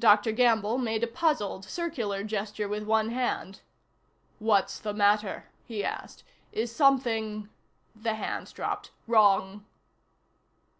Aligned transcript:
Dr. 0.00 0.32
Gamble 0.32 0.78
made 0.78 1.04
a 1.04 1.06
puzzled, 1.06 1.64
circular 1.64 2.24
gesture 2.24 2.66
with 2.68 2.82
one 2.82 3.10
hand. 3.10 3.60
"What's 4.40 4.80
the 4.80 4.92
matter?" 4.92 5.44
he 5.64 5.84
asked. 5.84 6.24
"Is 6.50 6.74
something" 6.74 7.48
The 7.94 8.14
hand 8.14 8.52
dropped 8.52 8.90
"wrong?" 9.06 9.64